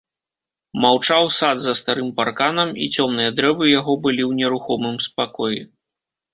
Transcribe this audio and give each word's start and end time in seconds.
Маўчаў 0.85 1.23
сад 1.39 1.57
за 1.65 1.73
старым 1.81 2.09
парканам, 2.21 2.73
і 2.85 2.89
цёмныя 2.95 3.29
дрэвы 3.43 3.63
яго 3.79 3.93
былі 4.09 4.23
ў 4.29 4.43
нерухомым 4.43 4.95
спакоі. 5.09 5.61